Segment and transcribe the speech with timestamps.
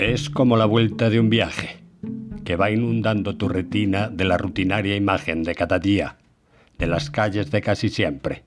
[0.00, 1.76] Es como la vuelta de un viaje
[2.46, 6.16] que va inundando tu retina de la rutinaria imagen de cada día,
[6.78, 8.42] de las calles de casi siempre,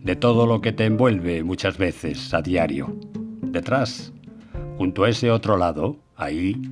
[0.00, 2.96] de todo lo que te envuelve muchas veces a diario.
[3.42, 4.12] Detrás,
[4.78, 6.62] junto a ese otro lado, ahí,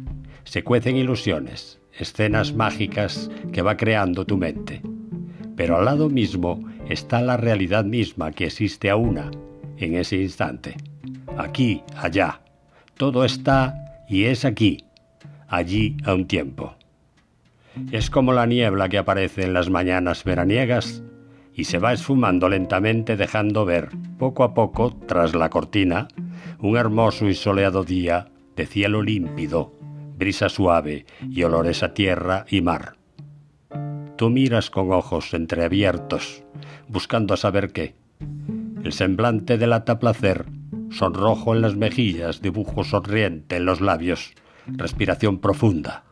[0.45, 4.81] se cuecen ilusiones, escenas mágicas que va creando tu mente.
[5.57, 9.33] Pero al lado mismo está la realidad misma que existe a una
[9.77, 10.77] en ese instante.
[11.37, 12.43] Aquí, allá.
[12.97, 14.85] Todo está y es aquí,
[15.49, 16.75] allí a un tiempo.
[17.93, 21.05] Es como la niebla que aparece en las mañanas veraniegas
[21.55, 26.09] y se va esfumando lentamente dejando ver, poco a poco, tras la cortina,
[26.59, 29.73] un hermoso y soleado día de cielo límpido,
[30.19, 32.97] brisa suave y olores a tierra y mar.
[34.17, 36.43] Tú miras con ojos entreabiertos,
[36.89, 37.95] buscando saber qué.
[38.83, 40.47] El semblante delata placer
[40.91, 44.35] sonrojo en las mejillas, dibujo sonriente en los labios,
[44.67, 46.05] respiración profunda.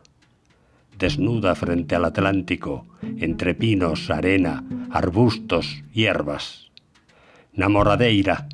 [0.97, 6.71] Desnuda frente al Atlántico, entre pinos, arena, arbustos, hierbas.
[7.53, 8.47] Namoradeira,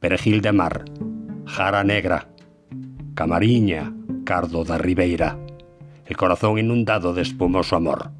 [0.00, 0.84] perejil de mar,
[1.46, 2.28] jara negra,
[3.14, 3.92] camariña,
[4.24, 5.38] cardo da ribeira,
[6.06, 8.10] el corazón inundado de espumoso amor.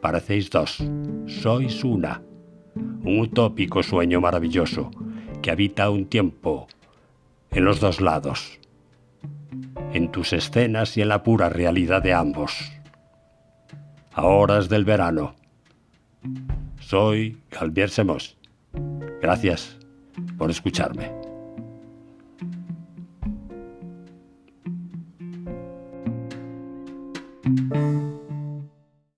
[0.00, 0.78] Parecéis dos,
[1.26, 2.22] sois una,
[2.76, 4.90] un utópico sueño maravilloso,
[5.42, 6.68] que habita un tiempo
[7.50, 8.58] en los dos lados,
[9.92, 12.72] en tus escenas y en la pura realidad de ambos.
[14.12, 15.34] A horas del verano.
[16.80, 18.36] Soy Javier Semos.
[19.20, 19.78] Gracias
[20.36, 21.10] por escucharme.